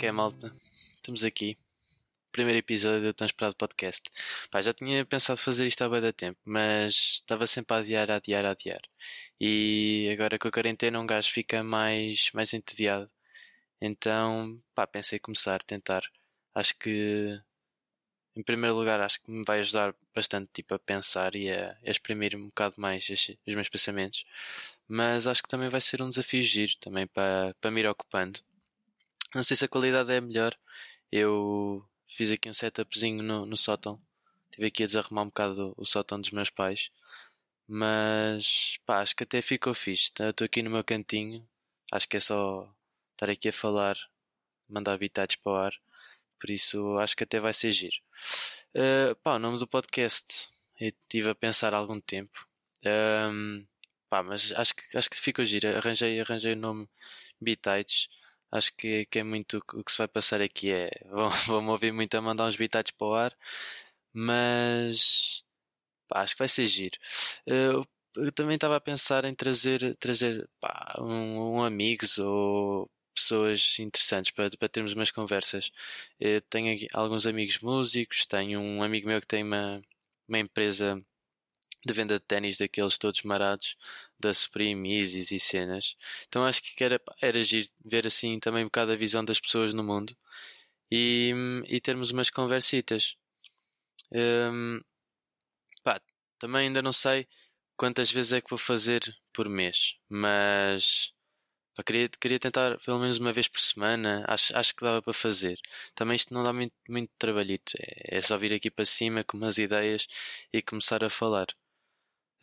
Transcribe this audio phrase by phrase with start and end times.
[0.00, 0.50] que é, malta?
[0.94, 1.58] Estamos aqui.
[2.32, 4.10] Primeiro episódio do Tão Esperado Podcast.
[4.50, 8.10] Pá, já tinha pensado fazer isto há bem da tempo, mas estava sempre a adiar,
[8.10, 8.80] a adiar, a adiar.
[9.38, 13.10] E agora com a quarentena um gajo fica mais, mais entediado.
[13.78, 16.02] Então, pá, pensei em começar tentar.
[16.54, 17.38] Acho que,
[18.34, 21.90] em primeiro lugar, acho que me vai ajudar bastante tipo, a pensar e a, a
[21.90, 24.24] exprimir um bocado mais os, os meus pensamentos.
[24.88, 28.40] Mas acho que também vai ser um desafio giro também para, para me ir ocupando.
[29.34, 30.56] Não sei se a qualidade é melhor.
[31.10, 34.00] Eu fiz aqui um setupzinho no, no sótão.
[34.50, 36.90] Estive aqui a desarrumar um bocado o, sótão dos meus pais.
[37.68, 40.10] Mas pá, acho que até ficou fixe.
[40.18, 41.46] Estou aqui no meu cantinho.
[41.92, 42.68] Acho que é só
[43.12, 43.96] estar aqui a falar,
[44.68, 45.72] mandar habitados para o ar.
[46.40, 47.96] Por isso acho que até vai ser giro.
[48.74, 50.48] Uh, pá, o nome do podcast.
[50.80, 52.46] Eu estive a pensar há algum tempo.
[52.84, 53.64] Um,
[54.08, 55.68] pá, mas acho que, acho que ficou giro.
[55.76, 56.88] Arranjei, arranjei o nome
[57.40, 58.08] Bitites
[58.52, 60.90] acho que, que é muito o que se vai passar aqui é
[61.46, 63.36] vão-me ouvir muito a mandar uns bitados para o ar
[64.12, 65.44] mas
[66.08, 66.98] pá, acho que vai ser giro.
[67.46, 73.78] Eu, eu também estava a pensar em trazer trazer pá, um, um, amigos ou pessoas
[73.78, 75.70] interessantes para, para termos umas conversas.
[76.18, 79.82] Eu tenho aqui alguns amigos músicos tenho um amigo meu que tem uma,
[80.28, 81.02] uma empresa
[81.84, 83.76] de venda de ténis daqueles todos marados
[84.18, 85.96] da Supreme, Isis e cenas.
[86.28, 87.38] Então acho que era, era
[87.84, 90.16] ver assim também um bocado a visão das pessoas no mundo
[90.90, 91.32] e,
[91.68, 93.16] e termos umas conversitas.
[94.12, 94.80] Um,
[95.84, 96.00] pá,
[96.38, 97.28] também ainda não sei
[97.76, 101.12] quantas vezes é que vou fazer por mês, mas
[101.76, 104.24] pá, queria, queria tentar pelo menos uma vez por semana.
[104.28, 105.58] Acho, acho que dava para fazer.
[105.94, 109.36] Também isto não dá muito, muito trabalhito, é, é só vir aqui para cima com
[109.38, 110.06] umas ideias
[110.52, 111.48] e começar a falar.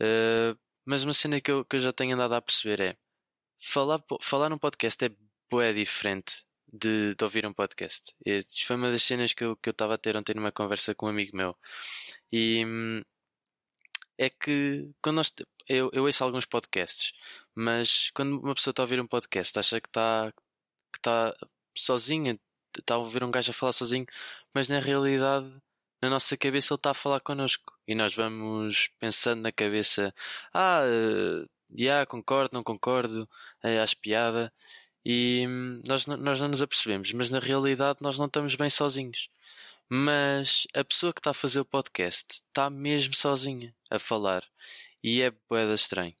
[0.00, 2.96] Uh, mas uma cena que eu, que eu já tenho andado a perceber é
[3.58, 5.10] falar, falar num podcast é
[5.50, 8.14] bué diferente de, de ouvir um podcast.
[8.24, 11.06] Isto foi uma das cenas que eu que estava a ter ontem numa conversa com
[11.06, 11.56] um amigo meu.
[12.32, 13.02] E hum,
[14.18, 15.32] é que quando nós
[15.68, 17.12] eu, eu ouço alguns podcasts,
[17.54, 20.32] mas quando uma pessoa está a ouvir um podcast, acha que está
[20.92, 21.34] que está
[21.76, 22.38] sozinha,
[22.78, 24.06] está a ouvir um gajo a falar sozinho,
[24.54, 25.50] mas na realidade
[26.00, 30.14] na nossa cabeça ele está a falar connosco e nós vamos pensando na cabeça
[30.52, 31.48] ah, uh,
[31.78, 33.28] yeah, concordo, não concordo,
[33.62, 34.52] é, acho piada
[35.04, 39.30] e hum, nós, nós não nos apercebemos, mas na realidade nós não estamos bem sozinhos.
[39.90, 44.44] Mas a pessoa que está a fazer o podcast está mesmo sozinha a falar
[45.02, 46.14] e é boeda estranho.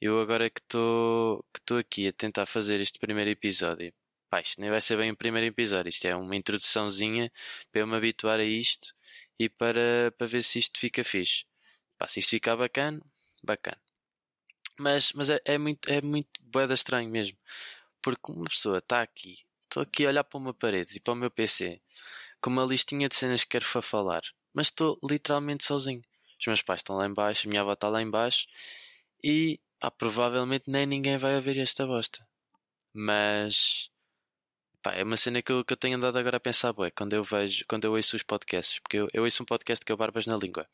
[0.00, 3.92] Eu agora que estou que aqui a tentar fazer este primeiro episódio
[4.34, 7.30] pá, isto nem vai ser bem o primeiro episódio, isto é uma introduçãozinha
[7.70, 8.92] para eu me habituar a isto
[9.38, 11.44] e para, para ver se isto fica fixe.
[11.96, 13.00] Pá, se isto ficar bacana,
[13.44, 13.80] bacana.
[14.76, 17.38] Mas, mas é, é muito, é muito boeda estranho mesmo.
[18.02, 21.16] Porque uma pessoa está aqui, estou aqui a olhar para uma parede e para o
[21.16, 21.80] meu PC
[22.40, 24.22] com uma listinha de cenas que quero falar,
[24.52, 26.02] mas estou literalmente sozinho.
[26.40, 28.48] Os meus pais estão lá embaixo, a minha avó está lá embaixo
[29.22, 32.26] e pá, provavelmente nem ninguém vai ouvir esta bosta.
[32.92, 33.93] Mas
[34.84, 37.14] Pá, é uma cena que eu, que eu tenho andado agora a pensar, bué, quando
[37.14, 39.94] eu vejo, quando eu ouço os podcasts, porque eu, eu ouço um podcast que é
[39.94, 40.68] o Barbas na Língua,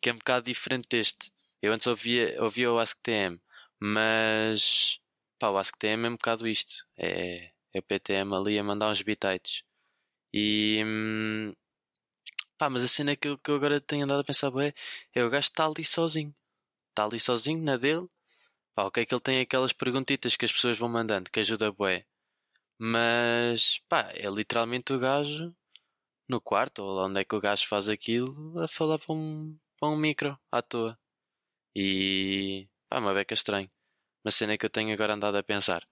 [0.00, 1.32] que é um bocado diferente deste.
[1.62, 3.40] Eu antes ouvia, ouvia o AskTM,
[3.78, 5.00] mas
[5.38, 6.84] pá, o AskTM é um bocado isto.
[6.98, 9.62] É, é o PTM ali a mandar uns bitites.
[10.32, 11.54] E hum,
[12.58, 14.74] pá, mas a cena que eu, que eu agora tenho andado a pensar, bué,
[15.14, 16.34] é o gajo está ali sozinho.
[16.90, 18.08] Está ali sozinho na dele.
[18.74, 22.04] Pá, ok, que ele tem aquelas perguntitas que as pessoas vão mandando, que ajuda bué.
[22.78, 25.54] Mas, pá, é literalmente o gajo
[26.28, 29.88] no quarto, ou onde é que o gajo faz aquilo, a falar para um, para
[29.88, 30.98] um micro à toa.
[31.76, 33.70] E, pá, uma beca estranho.
[34.24, 35.86] Uma cena que eu tenho agora andado a pensar.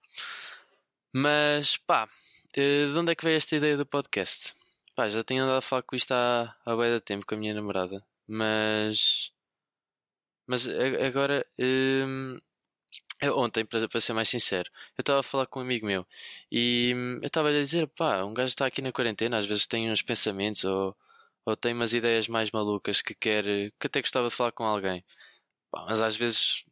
[1.15, 2.07] Mas, pá,
[2.55, 4.53] eh, de onde é que veio esta ideia do podcast?
[4.95, 7.37] Pá, já tenho andado a falar com isto há, há bem da tempo com a
[7.37, 8.03] minha namorada.
[8.27, 9.31] Mas,
[10.47, 12.39] mas agora, hum,
[13.35, 16.05] Ontem, para, para ser mais sincero, eu estava a falar com um amigo meu
[16.51, 19.65] e hum, eu estava a dizer: pá, um gajo está aqui na quarentena, às vezes
[19.67, 20.95] tem uns pensamentos ou,
[21.45, 23.43] ou tem umas ideias mais malucas que quer,
[23.79, 25.03] que até gostava de falar com alguém,
[25.71, 26.65] pá, mas às vezes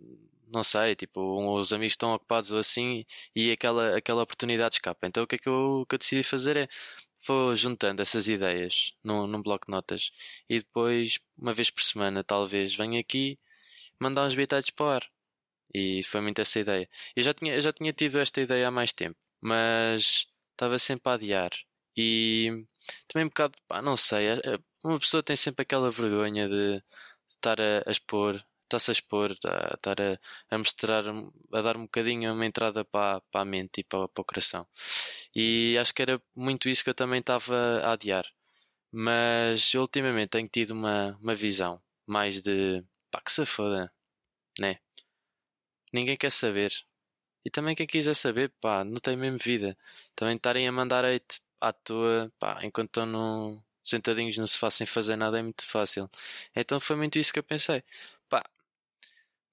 [0.52, 1.22] não sei, tipo,
[1.58, 3.06] os amigos estão ocupados ou assim
[3.36, 5.08] e aquela, aquela oportunidade escapa.
[5.08, 6.68] Então o que é que eu, que eu decidi fazer é
[7.28, 10.12] vou juntando essas ideias num, num bloco de notas
[10.50, 13.40] e depois, uma vez por semana, talvez, venho aqui
[14.00, 15.12] mandar uns bitados para o ar.
[15.74, 16.90] E foi muito essa ideia.
[17.16, 21.10] Eu já tinha, eu já tinha tido esta ideia há mais tempo, mas estava sempre
[21.12, 21.52] a adiar.
[21.96, 22.66] E
[23.08, 24.28] também um bocado, pá, não sei,
[24.84, 26.84] uma pessoa tem sempre aquela vergonha de
[27.30, 30.20] estar a, a expor, está-se a expor, a estar a,
[30.50, 31.04] a, mostrar,
[31.54, 34.68] a dar um bocadinho uma entrada para, para a mente e para, para o coração.
[35.36, 38.26] E acho que era muito isso que eu também estava a adiar.
[38.92, 43.92] Mas ultimamente tenho tido uma, uma visão mais de pá, que se foda,
[44.60, 44.80] né?
[45.94, 46.74] Ninguém quer saber.
[47.46, 49.78] E também quem quiser saber, pá, não tem mesmo vida.
[50.16, 54.88] Também estarem a mandar hate à toa, pá, enquanto estão no, sentadinhos no sofá sem
[54.88, 56.10] fazer nada é muito fácil.
[56.56, 57.84] Então foi muito isso que eu pensei.
[58.30, 58.44] Pá,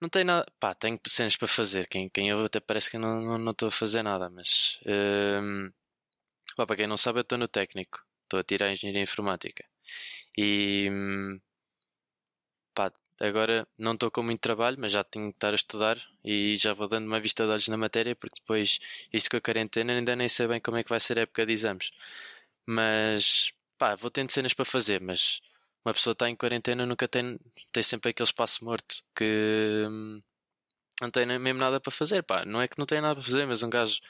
[0.00, 0.46] não tem nada.
[0.61, 1.88] Pá, tenho cenas para fazer.
[1.88, 4.79] Quem, quem eu até parece que não estou não, não a fazer nada, mas.
[4.87, 5.70] Hum,
[6.56, 8.05] pá, para quem não sabe, eu estou no técnico.
[8.25, 9.64] Estou a tirar a engenharia informática.
[10.37, 10.88] E.
[10.91, 11.41] Hum,
[12.75, 16.56] pá, agora não estou com muito trabalho, mas já tenho que estar a estudar e
[16.56, 18.79] já vou dando uma vista de olhos na matéria, porque depois,
[19.12, 21.47] isto com a quarentena, ainda nem sei bem como é que vai ser a época
[21.47, 21.91] de exames.
[22.67, 25.41] Mas pá, vou tendo cenas para fazer, mas
[25.85, 27.38] uma pessoa está em quarentena nunca tem,
[27.73, 30.23] tem sempre aquele espaço morto que hum,
[31.00, 32.44] não tem mesmo nada para fazer, pá.
[32.44, 34.00] Não é que não tem nada para fazer, mas um gajo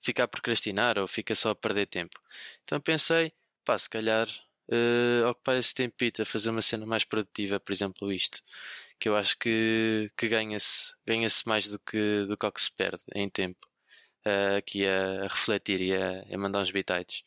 [0.00, 2.20] fica a procrastinar ou fica só a perder tempo.
[2.64, 3.32] Então pensei,
[3.64, 4.28] pá, se calhar
[4.70, 8.42] uh, ocupar esse tempito a fazer uma cena mais produtiva, por exemplo, isto.
[8.98, 13.02] Que eu acho que, que ganha-se ganha mais do que, do que, que se perde
[13.14, 13.66] em tempo.
[14.26, 17.22] Uh, aqui a, a, refletir e a, a mandar uns bitites.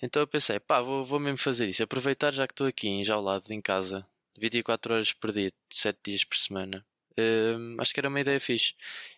[0.00, 1.82] Então eu pensei, pá, vou, vou mesmo fazer isso.
[1.82, 4.06] Aproveitar já que estou aqui enjaulado em casa,
[4.38, 6.84] 24 horas por dia, 7 dias por semana.
[7.12, 8.74] Uh, acho que era uma ideia fixe.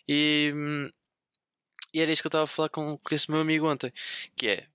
[0.09, 0.53] E,
[1.93, 3.93] e era isso que eu estava a falar com, com esse meu amigo ontem.
[4.37, 4.67] Que é,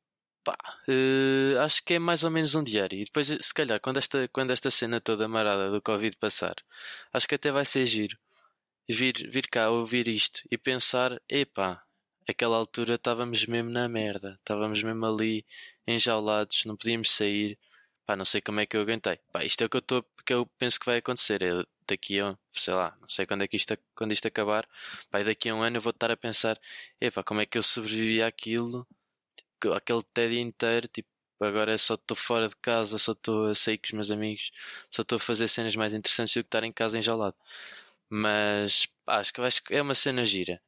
[0.44, 0.58] pá,
[0.88, 2.98] uh, acho que é mais ou menos um diário.
[3.00, 6.56] E depois, se calhar, quando esta, quando esta cena toda marada do Covid passar,
[7.14, 8.18] acho que até vai ser giro.
[8.88, 11.84] Vir, vir cá ouvir isto e pensar, epá,
[12.28, 15.46] aquela altura estávamos mesmo na merda, estávamos mesmo ali
[15.88, 17.58] enjaulados, não podíamos sair.
[18.06, 19.20] Pá, não sei como é que eu aguentei.
[19.32, 21.42] Pá, isto é o que eu, tô, que eu penso que vai acontecer.
[21.42, 24.68] Eu, daqui a, sei lá, não sei quando é que isto, quando isto acabar.
[25.12, 26.60] Pá, daqui a um ano eu vou estar a pensar,
[27.00, 28.88] epá, como é que eu sobrevivi àquilo,
[29.76, 31.10] aquele tédio inteiro, tipo,
[31.40, 34.52] agora só estou fora de casa, só estou a sair com os meus amigos,
[34.92, 37.36] só estou a fazer cenas mais interessantes do que estar em casa enjaulado.
[38.10, 39.34] Mas pá, acho
[39.64, 40.62] que é uma cena gira.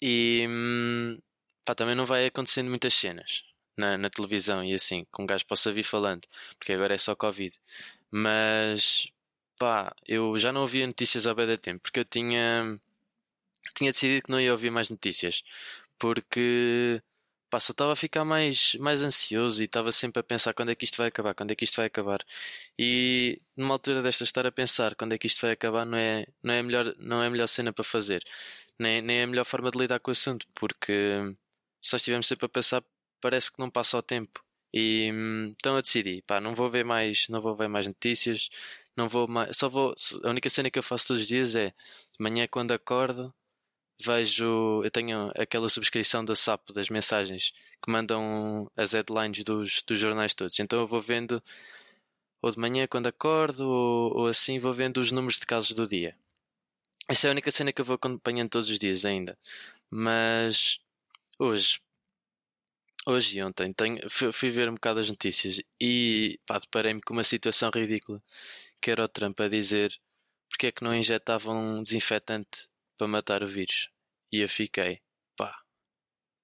[0.00, 1.18] E hum,
[1.64, 3.44] pá, também não vai acontecendo muitas cenas
[3.76, 6.26] na, na televisão e assim, com um gajo possa vir falando,
[6.58, 7.56] porque agora é só Covid.
[8.10, 9.08] Mas
[9.58, 12.80] pá, eu já não ouvia notícias ao bem tempo, porque eu tinha,
[13.74, 15.42] tinha decidido que não ia ouvir mais notícias,
[15.98, 17.02] porque
[17.52, 20.74] pá, só estava a ficar mais, mais ansioso e estava sempre a pensar quando é
[20.74, 22.20] que isto vai acabar, quando é que isto vai acabar.
[22.78, 26.26] E numa altura desta estar a pensar quando é que isto vai acabar não é,
[26.42, 28.24] não é, a, melhor, não é a melhor cena para fazer
[28.78, 30.92] nem, nem é a melhor forma de lidar com o assunto, porque
[31.82, 32.82] se nós estivermos sempre a pensar,
[33.20, 34.44] parece que não passa o tempo.
[34.72, 35.08] E
[35.50, 38.48] então eu decidi, pá, não vou ver mais, não vou ver mais notícias,
[38.96, 39.94] não vou mais, só vou,
[40.24, 43.34] a única cena que eu faço todos os dias é, de manhã quando acordo,
[44.04, 47.52] vejo, eu tenho aquela subscrição da SAP, das mensagens,
[47.82, 51.42] que mandam as headlines dos, dos jornais todos, então eu vou vendo,
[52.40, 55.86] ou de manhã quando acordo, ou, ou assim vou vendo os números de casos do
[55.86, 56.16] dia.
[57.08, 59.38] Essa é a única cena que eu vou acompanhando todos os dias ainda.
[59.90, 60.80] Mas
[61.38, 61.80] hoje,
[63.06, 67.24] hoje e ontem, tenho, fui, ver um bocado as notícias e pá, deparei-me com uma
[67.24, 68.22] situação ridícula
[68.80, 69.98] que era o Trump a dizer
[70.48, 73.90] porque é que não injetavam um desinfetante para matar o vírus.
[74.30, 75.00] E eu fiquei,
[75.36, 75.62] pá,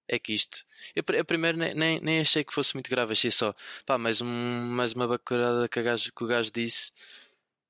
[0.09, 0.65] é que isto.
[0.95, 3.55] Eu, eu primeiro nem, nem, nem, achei que fosse muito grave, achei só,
[3.87, 6.93] pá, mais, um, mais uma bacurada que, gajo, que o gajo disse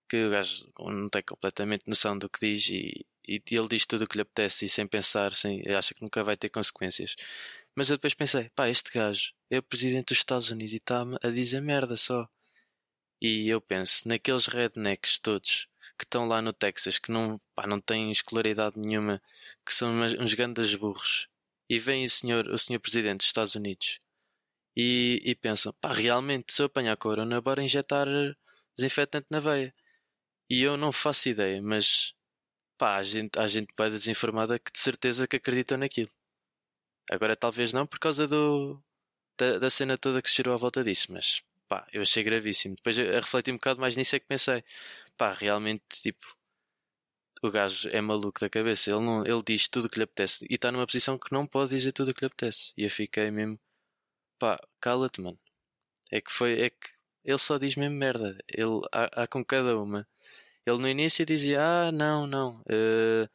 [0.09, 4.05] que o gajo não tem completamente noção do que diz e, e ele diz tudo
[4.05, 7.15] o que lhe apetece e sem pensar, sem, acha que nunca vai ter consequências.
[7.77, 11.05] Mas eu depois pensei, pá, este gajo é o presidente dos Estados Unidos e está
[11.23, 12.29] a dizer merda só.
[13.21, 15.69] E eu penso, naqueles rednecks todos
[15.99, 19.21] que estão lá no Texas, que não, pá, não têm escolaridade nenhuma,
[19.67, 19.91] que são
[20.21, 21.29] uns grandes burros,
[21.69, 23.99] e vem o senhor, o senhor presidente dos Estados Unidos
[24.79, 28.07] e, e pensam, pá, realmente, se eu apanhar corona, bora injetar
[28.77, 29.75] desinfetante na veia.
[30.51, 32.15] E eu não faço ideia, mas
[32.79, 36.11] pá, há gente, há gente bem desinformada que de certeza que acreditou naquilo.
[37.11, 38.81] Agora talvez não por causa do,
[39.39, 42.77] da, da cena toda que se girou à volta disso, mas pá, eu achei gravíssimo.
[42.77, 44.63] Depois a refletir um bocado mais nisso é que pensei,
[45.19, 46.27] pá, realmente tipo,
[47.43, 50.47] o gajo é maluco da cabeça, ele, não, ele diz tudo o que lhe apetece
[50.51, 52.73] e está numa posição que não pode dizer tudo o que lhe apetece.
[52.77, 53.59] E eu fiquei mesmo,
[54.39, 55.39] pá, cala-te, mano.
[56.11, 56.89] É que foi, é que
[57.25, 58.39] ele só diz mesmo merda.
[58.49, 60.09] Ele há, há com cada uma.
[60.67, 63.29] Ele no início dizia: Ah, não, não, uh,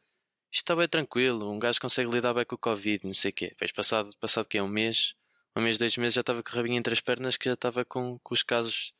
[0.52, 3.34] isto está bem tranquilo, um gajo consegue lidar bem com o Covid, não sei o
[3.34, 3.48] quê.
[3.50, 5.14] Depois, passado, passado que é um mês,
[5.56, 7.84] um mês, dois meses, já estava com o rabinho entre as pernas, que já estava
[7.84, 8.92] com, com os casos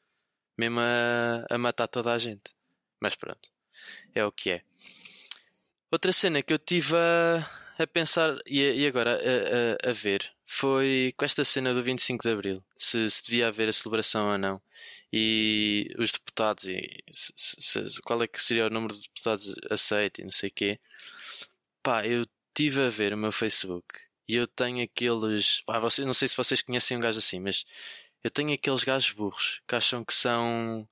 [0.58, 2.54] mesmo a, a matar toda a gente.
[3.04, 3.50] Mas pronto.
[4.14, 4.62] é o que é.
[5.90, 7.46] Outra cena que eu tive a,
[7.82, 12.22] a pensar e, e agora a, a, a, ver foi com esta cena do 25
[12.22, 14.62] de Abril, se, se devia haver a celebração ou não.
[15.12, 20.22] E os deputados, e se, se, qual é que seria o número de deputados aceito
[20.22, 20.80] e não sei o quê.
[21.82, 23.86] Pá, eu tive a ver o meu Facebook
[24.26, 25.60] e eu tenho aqueles.
[25.66, 27.66] Pá, vocês, não sei se vocês conhecem um gajo assim, mas
[28.24, 30.88] eu tenho aqueles gajos burros que acham que são.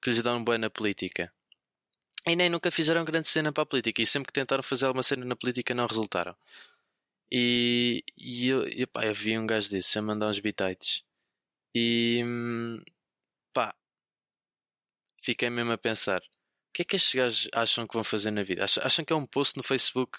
[0.00, 1.30] que lhes dão um bom na política.
[2.26, 4.00] E nem nunca fizeram grande cena para a política.
[4.02, 6.36] E sempre que tentaram fazer alguma cena na política não resultaram.
[7.30, 11.02] E, e eu, e, pá, eu vi um gajo desses a mandar uns bitites.
[11.74, 12.22] E
[13.52, 13.74] pá,
[15.22, 18.42] fiquei mesmo a pensar: o que é que estes gajos acham que vão fazer na
[18.42, 18.64] vida?
[18.64, 20.18] Acham, acham que é um post no Facebook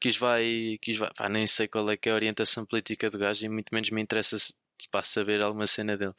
[0.00, 0.78] que os vai.
[0.80, 3.44] Que os vai pá, nem sei qual é que é a orientação política do gajo
[3.44, 4.36] e muito menos me interessa
[4.90, 6.14] pá, saber alguma cena dele.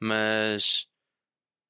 [0.00, 0.88] Mas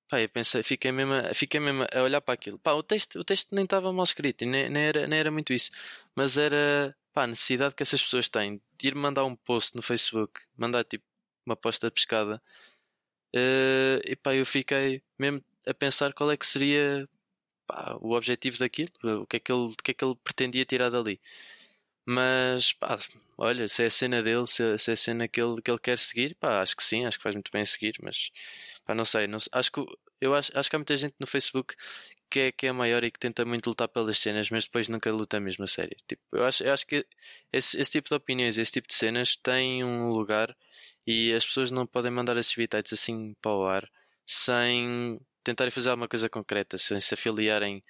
[0.08, 2.58] Pá, eu pensei, fiquei mesmo, a, fiquei mesmo a olhar para aquilo.
[2.58, 5.52] Pá, o texto, o texto nem estava mal escrito, nem, nem, era, nem era muito
[5.52, 5.70] isso.
[6.14, 9.82] Mas era, pá, a necessidade que essas pessoas têm de ir mandar um post no
[9.82, 11.04] Facebook, mandar tipo
[11.44, 12.40] uma posta pescada.
[13.34, 17.08] Uh, e pá, eu fiquei mesmo a pensar qual é que seria
[17.66, 18.90] pá, o objetivo daquilo,
[19.22, 21.20] o que, é que ele, o que é que ele pretendia tirar dali.
[22.06, 22.98] Mas, pá,
[23.36, 25.78] olha, se é a cena dele, se é, é a cena que ele, que ele
[25.80, 28.30] quer seguir, pá, acho que sim, acho que faz muito bem seguir, mas,
[28.86, 29.84] pá, não sei, não, acho que,
[30.20, 31.74] eu acho, acho que há muita gente no Facebook
[32.30, 35.12] que é, que é maior e que tenta muito lutar pelas cenas, mas depois nunca
[35.12, 35.96] luta mesmo a sério.
[36.08, 37.06] Tipo, eu acho, eu acho que
[37.52, 40.56] esse, esse tipo de opiniões, esse tipo de cenas tem um lugar
[41.06, 43.88] e as pessoas não podem mandar esses bitites assim para o ar
[44.26, 47.82] sem tentarem fazer alguma coisa concreta, sem se afiliarem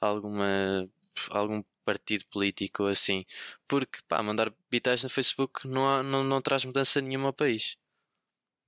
[0.00, 0.88] a alguma,
[1.30, 3.24] algum partido político assim,
[3.66, 7.76] porque pá, mandar bitais no Facebook não, há, não, não traz mudança nenhuma ao país.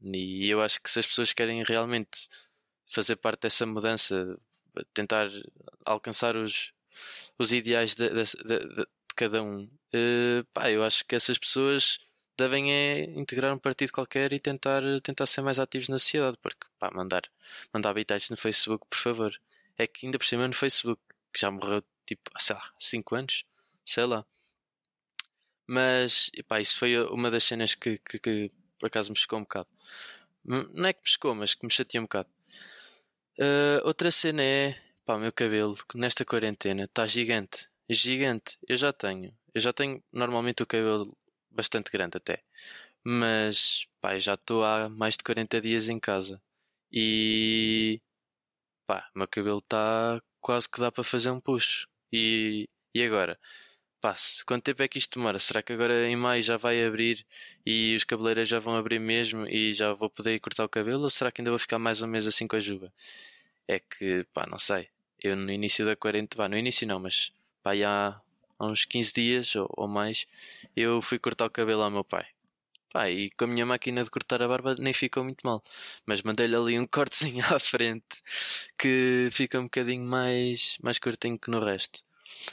[0.02, 2.28] E eu acho que se as pessoas querem realmente
[2.86, 4.38] fazer parte dessa mudança,
[4.92, 5.28] tentar
[5.84, 6.72] alcançar os,
[7.38, 12.00] os ideais de, de, de, de cada um, uh, pá, eu acho que essas pessoas
[12.36, 16.66] devem é integrar um partido qualquer e tentar, tentar ser mais ativos na sociedade, porque
[16.78, 17.22] pá, mandar,
[17.72, 19.40] mandar habitantes no Facebook, por favor.
[19.78, 21.00] É que ainda por cima no Facebook,
[21.32, 23.44] que já morreu tipo, sei lá, 5 anos,
[23.84, 24.24] sei lá.
[25.66, 29.42] Mas, pá, isso foi uma das cenas que, que, que por acaso me chocou um
[29.42, 29.68] bocado.
[30.44, 32.28] Não é que me chocou, mas que me chateou um bocado.
[33.38, 37.68] Uh, outra cena é, pá, o meu cabelo, nesta quarentena está gigante.
[37.88, 38.58] Gigante.
[38.68, 39.34] Eu já tenho.
[39.54, 41.16] Eu já tenho normalmente o cabelo
[41.50, 42.42] bastante grande até.
[43.04, 46.40] Mas, pá, já estou há mais de 40 dias em casa.
[46.90, 48.00] E,
[48.86, 51.88] pá, o meu cabelo está quase que dá para fazer um puxo.
[52.12, 53.38] E, e agora?
[54.02, 54.44] Passe.
[54.44, 55.38] Quanto tempo é que isto demora?
[55.38, 57.24] Será que agora em maio já vai abrir
[57.64, 61.04] e os cabeleireiros já vão abrir mesmo e já vou poder ir cortar o cabelo?
[61.04, 62.92] Ou será que ainda vou ficar mais um mês assim com a juba?
[63.68, 64.88] É que, pá, não sei.
[65.22, 67.32] Eu no início da quarentena, pá, no início não, mas
[67.62, 68.20] pá, há,
[68.60, 70.26] uns 15 dias ou, ou mais,
[70.76, 72.26] eu fui cortar o cabelo ao meu pai.
[72.92, 75.62] Pá, e com a minha máquina de cortar a barba nem ficou muito mal.
[76.04, 78.20] Mas mandei-lhe ali um cortezinho à frente
[78.78, 82.02] que fica um bocadinho mais, mais curtinho que no resto.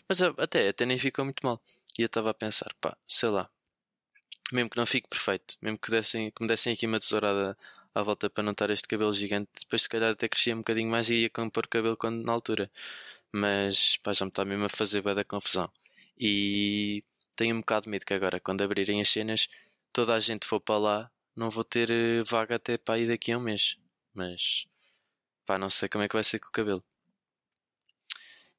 [0.07, 1.61] Mas até, até nem ficou muito mal.
[1.97, 3.49] E eu estava a pensar, pá, sei lá.
[4.51, 7.57] Mesmo que não fique perfeito, mesmo que, dessem, que me dessem aqui uma tesourada
[7.93, 10.89] à volta para não estar este cabelo gigante, depois se calhar até crescia um bocadinho
[10.89, 12.71] mais e ia compor cabelo quando na altura.
[13.31, 15.71] Mas pá, já me está mesmo a fazer bem da confusão.
[16.17, 17.03] E
[17.35, 19.47] tenho um bocado de medo que agora, quando abrirem as cenas,
[19.93, 23.31] toda a gente for para lá, não vou ter eh, vaga até para ir daqui
[23.31, 23.77] a um mês.
[24.13, 24.67] Mas
[25.45, 26.83] pá, não sei como é que vai ser com o cabelo.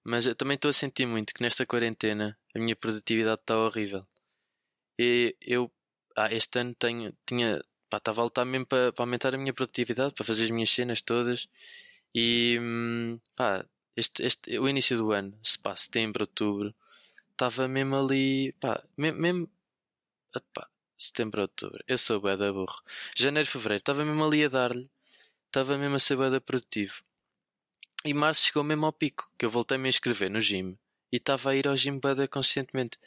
[0.04, 4.07] Mas eu também estou a sentir muito que nesta quarentena a minha produtividade está horrível.
[4.99, 5.71] E eu
[6.16, 9.54] ah, este ano tenho, tinha, pá, estava a lutar mesmo para, para aumentar a minha
[9.54, 11.49] produtividade, para fazer as minhas cenas todas.
[12.14, 13.64] E hum, pá,
[13.97, 16.75] este, este, o início do ano, se pá, setembro, outubro,
[17.33, 19.50] estava mesmo ali, pá, mesmo,
[20.99, 21.83] setembro, outubro.
[21.87, 22.83] Eu sou bué burro.
[23.16, 24.90] Janeiro, fevereiro, estava mesmo ali a dar-lhe.
[25.47, 27.02] Estava mesmo a ser bué produtivo.
[28.04, 30.76] E março chegou mesmo ao pico, que eu voltei-me a inscrever no gym.
[31.12, 32.99] E estava a ir ao gym bué da conscientemente.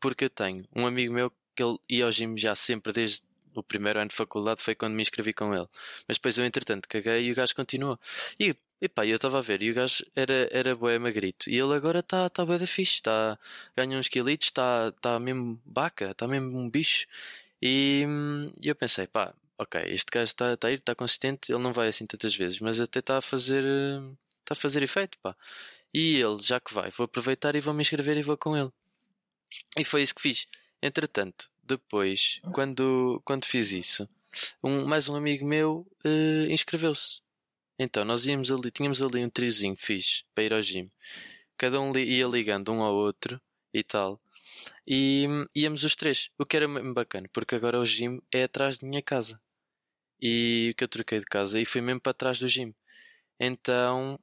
[0.00, 3.22] Porque eu tenho um amigo meu que ele ia ao gym já sempre desde
[3.54, 5.66] o primeiro ano de faculdade foi quando me inscrevi com ele.
[6.06, 7.98] Mas depois eu entretanto caguei e o gajo continuou.
[8.80, 11.50] E pá, eu estava a ver, e o gajo era, era bué magrito.
[11.50, 13.38] E ele agora está tá bué da fixe, está,
[13.76, 17.06] ganha uns quilitos, está tá mesmo baca, está mesmo um bicho.
[17.60, 18.04] E,
[18.62, 21.72] e eu pensei, pá, ok, este gajo está tá a ir, está consistente, ele não
[21.72, 23.64] vai assim tantas vezes, mas até está a fazer,
[24.48, 25.36] está a fazer efeito, pá.
[25.92, 28.70] E ele, já que vai, vou aproveitar e vou me inscrever e vou com ele.
[29.76, 30.46] E foi isso que fiz.
[30.82, 34.08] Entretanto, depois, quando, quando fiz isso,
[34.62, 37.20] um, mais um amigo meu uh, inscreveu-se.
[37.78, 40.90] Então, nós íamos ali, tínhamos ali um triozinho fixe para ir ao gym.
[41.56, 43.40] cada um ia ligando um ao outro
[43.72, 44.20] e tal.
[44.86, 48.78] E íamos os três, o que era mesmo bacana, porque agora o gym é atrás
[48.78, 49.40] de minha casa.
[50.20, 52.74] E que eu troquei de casa e fui mesmo para trás do gym.
[53.38, 54.18] Então,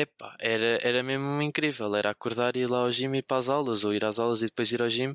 [0.00, 1.94] epá, era, era mesmo incrível.
[1.94, 4.18] Era acordar e ir lá ao gym e ir para as aulas, ou ir às
[4.18, 5.14] aulas e depois ir ao gym,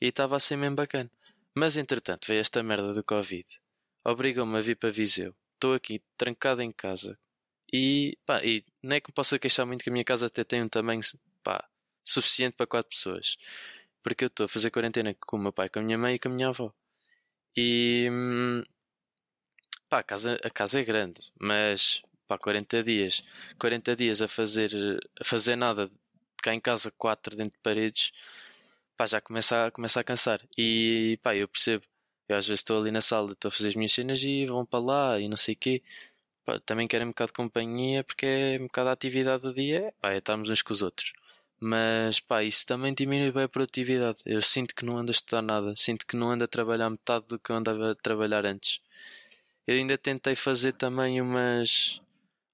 [0.00, 1.10] e estava a ser mesmo bacana.
[1.56, 3.44] Mas entretanto, veio esta merda do Covid.
[4.04, 5.34] Obrigou-me a vir para Viseu.
[5.54, 7.18] Estou aqui trancado em casa.
[7.72, 10.44] E, pá, e não é que me possa queixar muito que a minha casa até
[10.44, 11.00] tem um tamanho,
[11.42, 11.68] pá,
[12.04, 13.36] suficiente para quatro pessoas.
[14.02, 16.18] Porque eu estou a fazer quarentena com o meu pai, com a minha mãe e
[16.18, 16.72] com a minha avó.
[17.56, 18.62] E, hum,
[19.88, 23.24] pá, a casa, a casa é grande, mas, pá, 40 dias.
[23.58, 24.72] 40 dias a fazer,
[25.20, 25.90] a fazer nada,
[26.42, 28.12] cá em casa, quatro dentro de paredes,
[28.96, 30.40] pá, já começa a, começa a cansar.
[30.56, 31.84] E, pá, eu percebo.
[32.28, 34.64] Eu às vezes estou ali na sala, estou a fazer as minhas cenas e vão
[34.64, 35.82] para lá e não sei o quê.
[36.44, 39.92] Pá, também quero um bocado de companhia porque é um bocado a atividade do dia,
[40.00, 41.12] pá, é estarmos uns com os outros.
[41.60, 44.22] Mas pá, isso também diminui bem a produtividade.
[44.26, 47.26] Eu sinto que não ando a estudar nada, sinto que não ando a trabalhar metade
[47.28, 48.80] do que eu andava a trabalhar antes.
[49.66, 52.00] Eu ainda tentei fazer também umas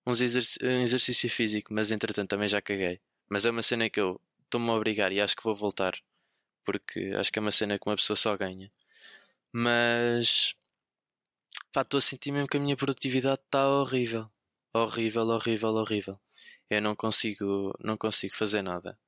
[0.07, 3.01] uns exerc um exercício físico, mas entretanto também já caguei.
[3.29, 5.95] Mas é uma cena que eu estou-me a obrigar e acho que vou voltar,
[6.65, 8.71] porque acho que é uma cena que uma pessoa só ganha.
[9.53, 10.55] Mas
[11.73, 14.31] pá, estou a sentir mesmo que a minha produtividade está horrível.
[14.75, 16.21] Horrível, horrível, horrível
[16.71, 18.99] eu não consigo, não consigo fazer nada.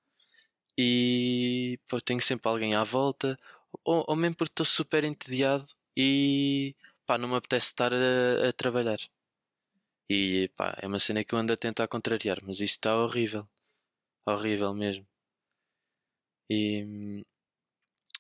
[0.78, 3.38] E pô, tenho sempre alguém à volta,
[3.84, 5.64] ou, ou mesmo porque estou super entediado
[5.96, 6.76] e
[7.06, 8.98] pá, não me apetece estar a, a, trabalhar.
[10.10, 13.46] E pá, é uma cena que eu ando a tentar contrariar, mas isto está horrível.
[14.26, 15.06] Horrível mesmo.
[16.50, 17.24] E,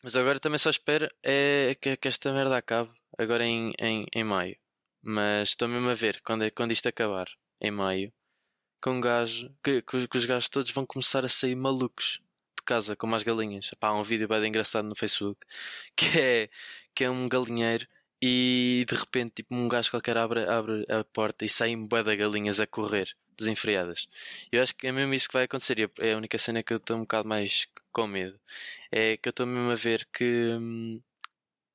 [0.02, 4.24] mas agora também só espero é que, que esta merda acabe agora em, em, em
[4.24, 4.56] maio.
[5.02, 7.28] Mas estou mesmo a ver quando, quando isto acabar,
[7.60, 8.12] em maio,
[8.82, 12.20] que um gajo, que, que, que, os gajos todos vão começar a sair malucos
[12.58, 13.70] de casa, como as galinhas.
[13.80, 15.44] Pá, há um vídeo bem engraçado no Facebook
[15.96, 16.50] que é,
[16.94, 17.86] que é um galinheiro
[18.20, 22.16] e de repente tipo, um gajo qualquer abre, abre a porta e saem bué de
[22.16, 24.08] galinhas a correr, desenfreadas.
[24.50, 25.78] Eu acho que é mesmo isso que vai acontecer.
[25.78, 28.38] E é a única cena que eu estou um bocado mais com medo.
[28.90, 30.24] É que eu estou mesmo a ver que.
[30.52, 31.00] Hum,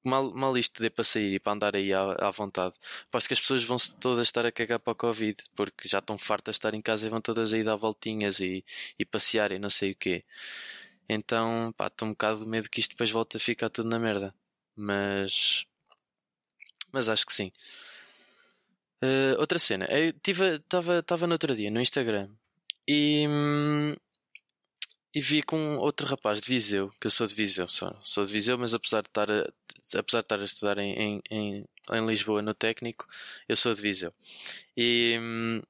[0.03, 2.75] mal, mal isto dê para sair e para andar aí à, à vontade.
[3.07, 6.17] Aposto que as pessoas vão todas estar a cagar para o Covid, porque já estão
[6.17, 8.63] fartas de estar em casa e vão todas aí dar voltinhas e,
[8.99, 10.23] e passear e não sei o quê.
[11.09, 13.99] Então, pá, estou um bocado de medo que isto depois volte a ficar tudo na
[13.99, 14.33] merda.
[14.75, 15.65] Mas.
[16.93, 17.51] Mas acho que sim.
[19.03, 19.85] Uh, outra cena.
[19.91, 20.13] Eu
[20.99, 22.29] estava no outro dia no Instagram
[22.87, 23.25] e.
[23.27, 23.95] Hum,
[25.15, 28.33] e vi com outro rapaz de Viseu, que eu sou de Viseu, sou, sou de
[28.33, 29.41] Viseu, mas apesar de estar a,
[29.99, 33.07] apesar de estar a estudar em, em, em Lisboa no técnico,
[33.47, 34.11] eu sou de Viseu.
[34.75, 35.61] E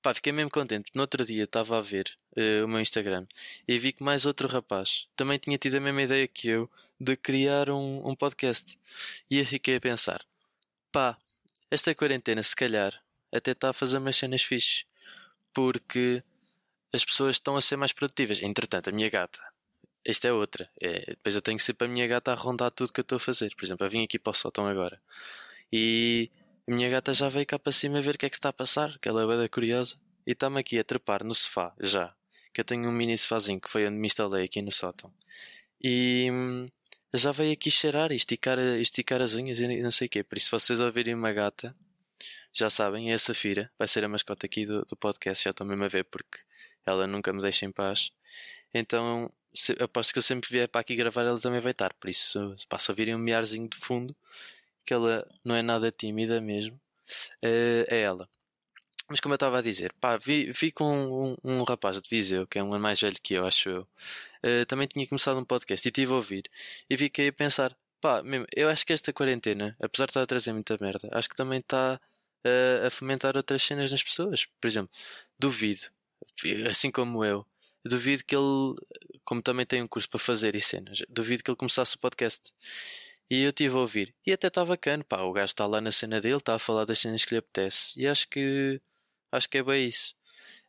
[0.00, 0.92] pá, fiquei mesmo contente.
[0.94, 3.26] No outro dia estava a ver uh, o meu Instagram
[3.66, 6.70] e vi que mais outro rapaz também tinha tido a mesma ideia que eu
[7.00, 8.78] de criar um, um podcast.
[9.30, 10.24] E eu fiquei a pensar:
[10.92, 11.16] pá,
[11.70, 13.02] esta quarentena, se calhar,
[13.32, 14.84] até está a fazer umas cenas fixes.
[15.52, 16.22] Porque
[16.92, 18.42] as pessoas estão a ser mais produtivas.
[18.42, 19.40] Entretanto, a minha gata,
[20.04, 20.70] esta é outra.
[20.80, 23.20] É, depois eu tenho sempre a minha gata a rondar tudo que eu estou a
[23.20, 23.54] fazer.
[23.56, 25.00] Por exemplo, eu vim aqui para o sótão agora
[25.72, 26.30] e
[26.68, 28.52] a minha gata já veio cá para cima ver o que é que está a
[28.52, 29.96] passar, que ela é bem curiosa.
[30.24, 32.14] E está-me aqui a trepar no sofá, já.
[32.52, 35.12] Que eu tenho um mini sofazinho que foi onde me instalei aqui no sótão.
[35.82, 36.68] E hum,
[37.14, 40.22] já veio aqui cheirar e esticar, esticar as unhas e não sei o quê.
[40.22, 41.74] Por isso, se vocês ouvirem uma gata,
[42.52, 43.70] já sabem, é a Safira.
[43.78, 45.44] Vai ser a mascota aqui do, do podcast.
[45.44, 46.38] Já estão mesmo a ver porque
[46.86, 48.12] ela nunca me deixa em paz.
[48.72, 51.94] Então, se, aposto que eu sempre vier para aqui gravar, ela também vai estar.
[51.94, 54.14] Por isso, passa a ouvir um miarzinho de fundo,
[54.84, 56.74] que ela não é nada tímida mesmo.
[57.42, 58.28] Uh, é ela.
[59.08, 62.46] Mas como eu estava a dizer, pá, vi, vi com um, um, rapaz de Viseu,
[62.46, 65.44] que é um ano mais velho que eu, acho eu, uh, também tinha começado um
[65.44, 66.50] podcast e estive a ouvir
[66.88, 70.26] e fiquei a pensar, pá, mesmo, eu acho que esta quarentena, apesar de estar a
[70.26, 72.00] trazer muita merda, acho que também está
[72.46, 74.46] uh, a fomentar outras cenas nas pessoas.
[74.60, 74.90] Por exemplo,
[75.38, 75.90] duvido
[76.68, 77.46] assim como eu,
[77.84, 78.74] duvido que ele,
[79.24, 82.52] como também tem um curso para fazer e cenas, duvido que ele começasse o podcast.
[83.30, 84.14] E eu estive a ouvir.
[84.26, 85.22] E até está bacana, pá.
[85.22, 87.98] O gajo está lá na cena dele, está a falar das cenas que lhe apetece.
[87.98, 88.80] E acho que
[89.36, 90.14] acho que é bem isso.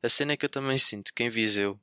[0.04, 1.80] A cena é que eu também sinto, quem Viseu,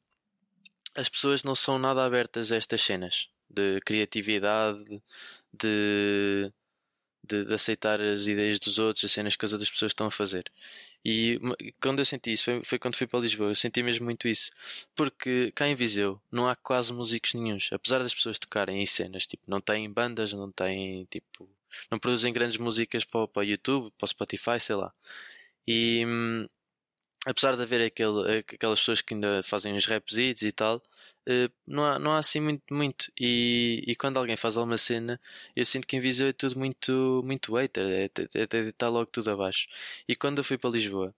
[0.94, 5.02] as pessoas não são nada abertas a estas cenas de criatividade,
[5.52, 6.52] de
[7.24, 10.10] de, de, aceitar as ideias dos outros, as cenas que as outras pessoas estão a
[10.10, 10.50] fazer.
[11.04, 11.40] E
[11.80, 14.50] quando eu senti isso, foi, foi, quando fui para Lisboa, eu senti mesmo muito isso.
[14.94, 19.26] Porque cá em Viseu não há quase músicos nenhums, apesar das pessoas tocarem em cenas,
[19.26, 21.48] tipo, não têm bandas, não têm, tipo,
[21.90, 24.92] não produzem grandes músicas para, para o YouTube, para o Spotify, sei lá.
[25.66, 26.04] E,
[27.26, 30.76] apesar de haver aquele, aquelas pessoas que ainda fazem uns rapzitos e tal,
[31.28, 33.12] uh, não, há, não há assim muito, muito.
[33.18, 35.20] E, e quando alguém faz alguma cena,
[35.54, 38.04] eu sinto que em Viseu é tudo muito, muito hater, é,
[38.34, 39.68] é, é, está logo tudo abaixo.
[40.08, 41.14] E quando eu fui para Lisboa,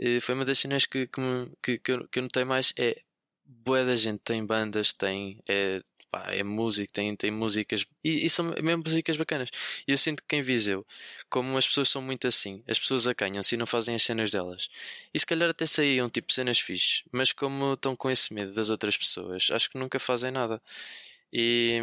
[0.00, 1.20] uh, foi uma das cenas que, que,
[1.62, 3.00] que, que, eu, que eu notei mais, é
[3.44, 5.82] boa da gente tem bandas, tem é,
[6.14, 9.50] pá, é música, tem, tem músicas e, e, são mesmo músicas bacanas.
[9.86, 10.86] E eu sinto que quem Viseu,
[11.28, 14.68] como as pessoas são muito assim, as pessoas acanham-se e não fazem as cenas delas.
[15.12, 18.70] E se calhar até saíam tipo cenas fixe, mas como estão com esse medo das
[18.70, 20.62] outras pessoas, acho que nunca fazem nada.
[21.32, 21.80] E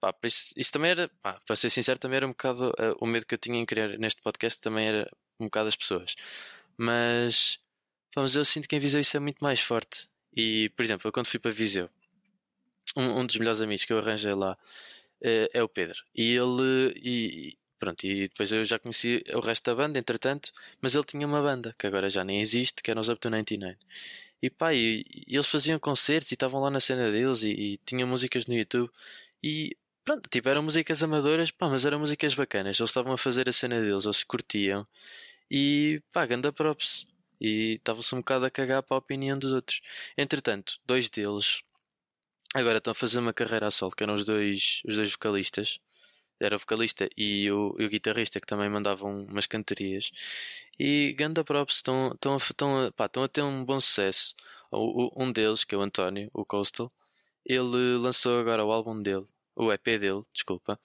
[0.00, 3.06] pá, isso, isso também era, pá, para ser sincero, também era um bocado uh, o
[3.06, 5.10] medo que eu tinha em criar neste podcast também era
[5.40, 6.14] um bocado as pessoas.
[6.76, 7.58] Mas
[8.14, 10.08] vamos, eu sinto que em Viseu isso é muito mais forte.
[10.34, 11.90] E, por exemplo, eu quando fui para Viseu,
[12.96, 14.56] um, um dos melhores amigos que eu arranjei lá
[15.22, 15.98] é, é o Pedro.
[16.14, 16.92] E ele.
[16.96, 21.26] E, pronto, e depois eu já conheci o resto da banda, entretanto, mas ele tinha
[21.26, 23.76] uma banda que agora já nem existe, que era os Up to 99.
[24.42, 27.78] E pá, e, e eles faziam concertos e estavam lá na cena deles e, e
[27.86, 28.90] tinham músicas no YouTube.
[29.42, 32.78] E pronto, tipo, eram músicas amadoras, pá, mas eram músicas bacanas.
[32.78, 34.86] Eles estavam a fazer a cena deles, eles curtiam.
[35.50, 37.06] E pá, ganda props.
[37.40, 39.80] E estavam-se um bocado a cagar para a opinião dos outros.
[40.16, 41.62] Entretanto, dois deles
[42.54, 45.80] Agora estão a fazer uma carreira a solo, que eram os dois, os dois vocalistas.
[46.38, 50.10] Era o vocalista e o, e o guitarrista que também mandavam umas cantorias.
[50.78, 54.34] E Ganda Props estão, estão, estão, pá, estão a ter um bom sucesso.
[54.70, 56.92] O, o, um deles, que é o António, o Coastal,
[57.44, 60.78] ele lançou agora o álbum dele, o EP dele, desculpa,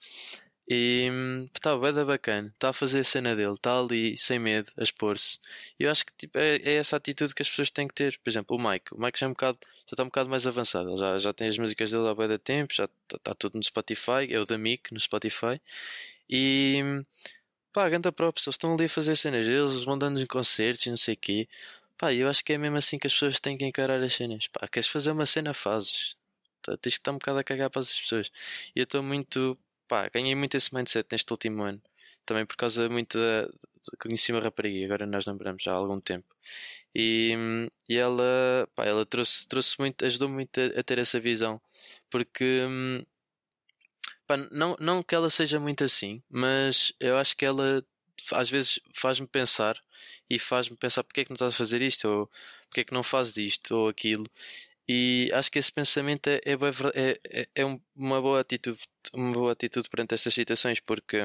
[0.70, 1.10] e
[1.54, 4.82] está hum, bem bacana, está a fazer a cena dele, está ali sem medo a
[4.82, 5.38] expor-se.
[5.78, 8.18] Eu acho que tipo, é, é, essa atitude que as pessoas têm que ter.
[8.18, 10.46] Por exemplo, o Mike, o Mike já é um bocado, já está um bocado mais
[10.46, 13.34] avançado, ele já, já tem as músicas dele há bem de tempo, já está tá
[13.34, 15.60] tudo no Spotify, é o da Mick no Spotify.
[16.28, 16.82] E
[17.72, 20.90] pá, ganda própria, eles estão ali a fazer cenas deles, eles vão dando concertos e
[20.90, 21.48] não sei o quê.
[21.96, 24.48] Pá, eu acho que é mesmo assim que as pessoas têm que encarar as cenas.
[24.48, 26.16] Pá, queres fazer uma cena, fazes.
[26.62, 28.30] Tá, tens que estar um bocado a cagar para as pessoas.
[28.76, 31.82] E eu estou muito pá, ganhei muito esse mindset neste último ano.
[32.26, 33.48] Também por causa muito da.
[34.00, 36.26] Conheci uma rapariga, agora nós namoramos já há algum tempo.
[36.94, 37.34] E,
[37.88, 41.60] e ela, pá, ela trouxe, trouxe muito, ajudou muito a, a ter essa visão.
[42.10, 42.66] Porque.
[44.26, 47.82] Pá, não, não que ela seja muito assim, mas eu acho que ela
[48.32, 49.80] às vezes faz-me pensar
[50.28, 52.30] e faz-me pensar porque é que não estás a fazer isto ou
[52.66, 54.26] porque é que não fazes isto ou aquilo
[54.88, 58.80] e acho que esse pensamento é, é, é, é uma boa atitude,
[59.12, 61.18] uma boa atitude perante estas situações, porque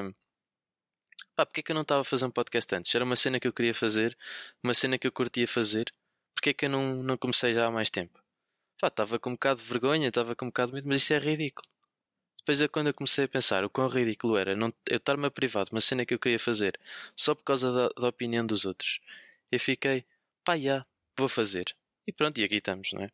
[1.35, 2.93] pá, porque é que eu não estava a fazer um podcast antes?
[2.93, 4.17] Era uma cena que eu queria fazer,
[4.63, 5.93] uma cena que eu curtia fazer,
[6.35, 8.19] porque é que eu não, não comecei já há mais tempo?
[8.79, 11.13] Pá, estava com um bocado de vergonha, estava com um bocado de medo, mas isso
[11.13, 11.67] é ridículo.
[12.39, 15.31] Depois é quando eu comecei a pensar o quão ridículo era não, eu estar-me a
[15.31, 16.77] privar de uma cena que eu queria fazer
[17.15, 18.99] só por causa da, da opinião dos outros.
[19.49, 20.05] Eu fiquei,
[20.43, 20.85] pá, já,
[21.17, 21.73] vou fazer.
[22.07, 23.09] E pronto, e aqui estamos, não é?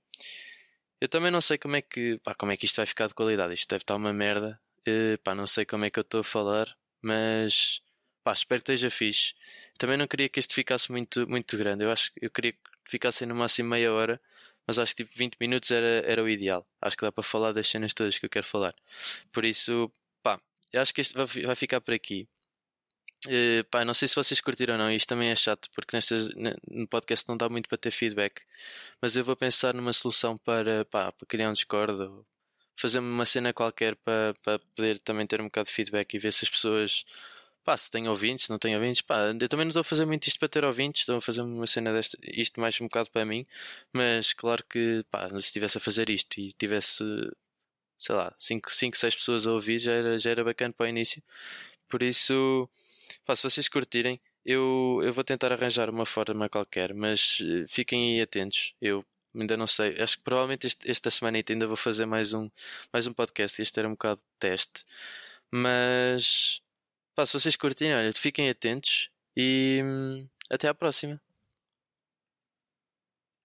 [1.02, 3.14] Eu também não sei como é que, pá, como é que isto vai ficar de
[3.14, 3.54] qualidade.
[3.54, 4.60] Isto deve estar uma merda.
[4.88, 7.82] Uh, pá, não sei como é que eu estou a falar, mas
[8.24, 9.34] pá, espero que esteja fixe.
[9.78, 11.84] Também não queria que isto ficasse muito, muito grande.
[11.84, 14.22] Eu acho eu queria que ficasse no máximo meia hora,
[14.68, 16.68] mas acho que tipo 20 minutos era, era o ideal.
[16.82, 18.76] Acho que dá para falar das cenas todas que eu quero falar.
[19.32, 19.92] Por isso,
[20.24, 20.40] pá,
[20.74, 22.28] eu acho que isto vai, vai ficar por aqui.
[23.28, 26.30] Uh, pá, não sei se vocês curtiram ou não, isto também é chato porque nestas,
[26.70, 28.42] no podcast não dá muito para ter feedback,
[29.02, 32.26] mas eu vou pensar numa solução para, pá, para criar um Discord ou
[32.78, 36.32] fazer uma cena qualquer para, para poder também ter um bocado de feedback e ver
[36.32, 37.06] se as pessoas
[37.64, 40.28] pá, se têm ouvintes, não têm ouvintes, pá, eu também não estou a fazer muito
[40.28, 43.26] isto para ter ouvintes, estou a fazer uma cena desta, isto mais um bocado para
[43.26, 43.46] mim,
[43.94, 47.04] mas claro que pá, se estivesse a fazer isto e tivesse
[47.98, 51.22] sei lá, 5, 6 pessoas a ouvir já era, já era bacana para o início.
[51.90, 52.70] Por isso,
[53.30, 58.16] Pá, se vocês curtirem, eu, eu vou tentar arranjar uma forma qualquer, mas eh, fiquem
[58.16, 58.74] aí atentos.
[58.82, 60.02] Eu ainda não sei.
[60.02, 62.50] Acho que provavelmente este, esta semana ainda vou fazer mais um,
[62.92, 63.62] mais um podcast.
[63.62, 64.84] Este era um bocado de teste.
[65.52, 66.60] Mas
[67.16, 71.22] pá, se vocês curtirem, olha, fiquem atentos e hum, até à próxima.